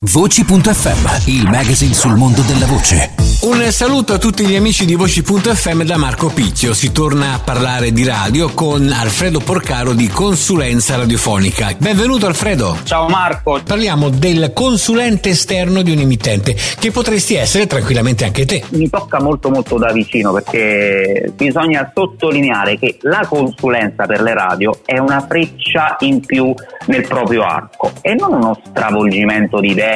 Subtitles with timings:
[0.00, 3.14] Voci.fm, il magazine sul mondo della voce.
[3.40, 6.72] Un saluto a tutti gli amici di Voci.fm da Marco Pizio.
[6.72, 11.74] Si torna a parlare di radio con Alfredo Porcaro di Consulenza Radiofonica.
[11.76, 12.76] Benvenuto Alfredo.
[12.84, 13.60] Ciao Marco.
[13.64, 18.62] Parliamo del consulente esterno di un emittente, che potresti essere tranquillamente anche te.
[18.68, 24.78] Mi tocca molto molto da vicino perché bisogna sottolineare che la consulenza per le radio
[24.84, 26.54] è una freccia in più
[26.86, 29.87] nel proprio arco e non uno stravolgimento di idee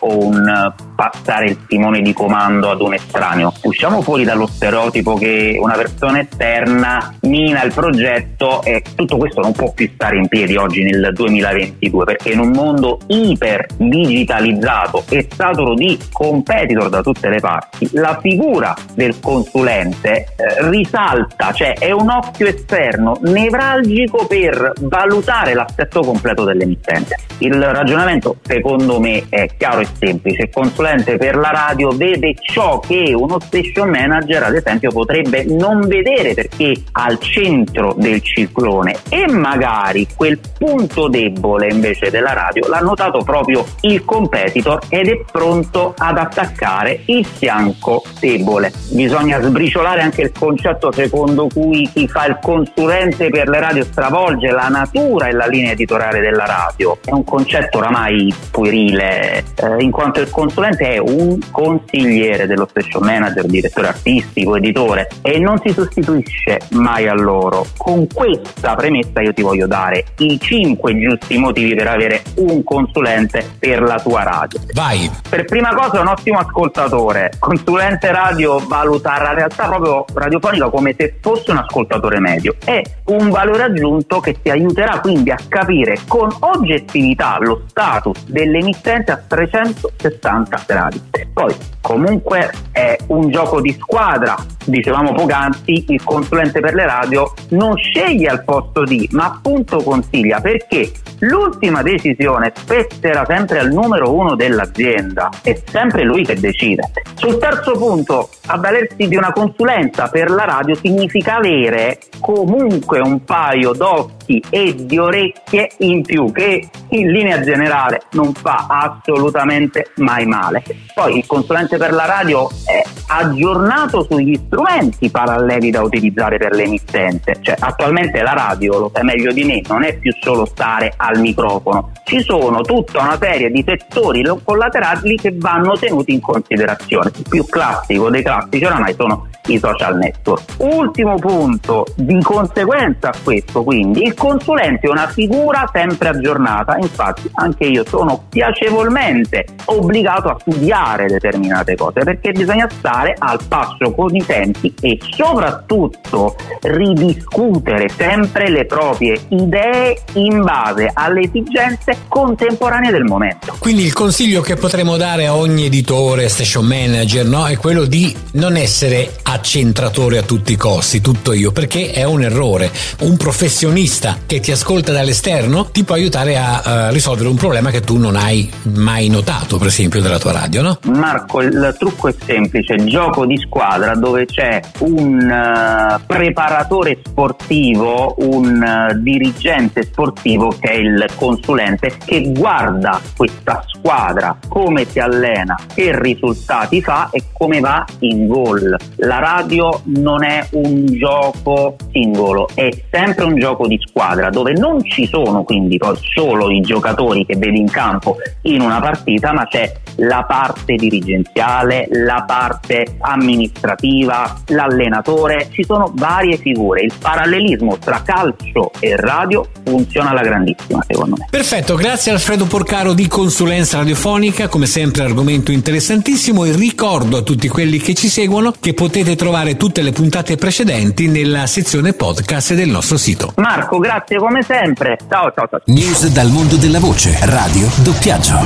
[0.00, 3.52] o un passare il timone di comando ad un estraneo.
[3.62, 9.52] Usciamo fuori dallo stereotipo che una persona esterna mina il progetto e tutto questo non
[9.52, 15.28] può più stare in piedi oggi nel 2022 perché in un mondo iper digitalizzato e
[15.32, 21.92] saturo di competitor da tutte le parti, la figura del consulente eh, risalta, cioè è
[21.92, 27.16] un occhio esterno nevralgico per valutare l'assetto completo dell'emittente.
[27.38, 30.42] Il ragionamento secondo me è chiaro e semplice.
[30.42, 35.86] Il consulente per la radio vede ciò che uno station manager, ad esempio, potrebbe non
[35.86, 42.80] vedere perché al centro del ciclone e magari quel punto debole invece della radio l'ha
[42.80, 48.72] notato proprio il competitor ed è pronto ad attaccare il fianco debole.
[48.90, 54.50] Bisogna sbriciolare anche il concetto secondo cui chi fa il consulente per le radio stravolge
[54.50, 56.98] la natura e la linea editoriale della radio.
[57.04, 63.04] È un concetto oramai puerile eh, in quanto il consulente è un consigliere dello station
[63.04, 67.66] manager, direttore artistico, editore e non si sostituisce mai a loro.
[67.76, 73.44] Con questa premessa io ti voglio dare i 5 giusti motivi per avere un consulente
[73.58, 74.60] per la tua radio.
[74.72, 75.10] Vai!
[75.28, 77.32] Per prima cosa è un ottimo ascoltatore.
[77.38, 82.56] Consulente radio valuta la realtà proprio radiofonica come se fosse un ascoltatore medio.
[82.64, 89.12] È un valore aggiunto che ti aiuterà quindi a capire con oggettività lo status dell'emittente
[89.26, 91.02] 360 gradi.
[91.32, 97.76] Poi comunque è un gioco di squadra, dicevamo poc'anzi, il consulente per le radio non
[97.76, 100.90] sceglie al posto di, ma appunto consiglia perché
[101.20, 106.90] l'ultima decisione spetterà sempre al numero uno dell'azienda, è sempre lui che decide.
[107.14, 113.72] Sul terzo punto, avvalersi di una consulenza per la radio significa avere comunque un paio
[113.72, 118.66] d'occhi e di orecchie in più che in linea generale non fa
[119.08, 120.62] assolutamente mai male.
[120.94, 127.38] Poi il consulente per la radio è aggiornato sugli strumenti paralleli da utilizzare per l'emittente,
[127.40, 131.18] cioè attualmente la radio, lo sai meglio di me, non è più solo stare al
[131.18, 137.10] microfono, ci sono tutta una serie di settori collaterali che vanno tenuti in considerazione.
[137.16, 140.54] Il più classico dei classici oramai sono i social network.
[140.58, 147.30] Ultimo punto, di conseguenza a questo quindi, il consulente è una figura sempre aggiornata, infatti
[147.34, 154.14] anche io sono piacevolmente obbligato a studiare determinate cose perché bisogna stare al passo con
[154.14, 163.04] i tempi e soprattutto ridiscutere sempre le proprie idee in base alle esigenze contemporanee del
[163.04, 163.56] momento.
[163.58, 167.46] Quindi il consiglio che potremmo dare a ogni editore, station manager, no?
[167.46, 172.22] è quello di non essere accentratore a tutti i costi, tutto io, perché è un
[172.22, 172.70] errore.
[173.00, 177.80] Un professionista che ti ascolta dall'esterno ti può aiutare a uh, risolvere un problema che
[177.80, 180.78] tu non hai mai notato, per esempio, della tua radio, no?
[180.92, 188.90] Marco, il trucco è semplice, gioco di squadra dove c'è un uh, preparatore sportivo, un
[188.90, 195.96] uh, dirigente sportivo che è il consulente che guarda questa squadra, come si allena, che
[196.00, 198.76] risultati fa e come va in gol.
[198.96, 204.82] La radio non è un gioco singolo, è sempre un gioco di squadra dove non
[204.84, 205.78] ci sono quindi
[206.14, 211.88] solo i giocatori che vedi in campo in una partita, ma c'è la parte dirigenziale,
[211.90, 216.82] la parte amministrativa, l'allenatore, ci sono varie figure.
[216.82, 221.26] Il parallelismo tra calcio e radio funziona alla grandissima, secondo me.
[221.30, 227.48] Perfetto, grazie Alfredo Porcaro di Consulenza Radiofonica, come sempre argomento interessantissimo e ricordo a tutti
[227.48, 232.68] quelli che ci seguono che potete trovare tutte le puntate precedenti nella sezione podcast del
[232.68, 233.32] nostro sito.
[233.36, 234.98] Marco, grazie come sempre.
[235.08, 235.60] Ciao ciao ciao.
[235.66, 238.36] News dal mondo della voce, radio, doppiaggio.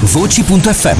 [0.00, 0.99] Voci.fm